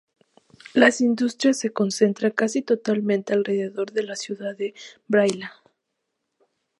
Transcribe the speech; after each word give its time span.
Las 0.73 0.99
industrias 0.99 1.59
se 1.59 1.73
concentran 1.73 2.31
casi 2.31 2.63
totalmente 2.63 3.33
alrededor 3.33 3.91
de 3.91 4.01
la 4.01 4.15
ciudad 4.15 4.55
de 4.57 4.73
Brăila. 5.07 5.61